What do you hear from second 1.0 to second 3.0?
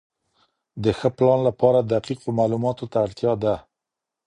پلان لپاره دقیقو معلوماتو ته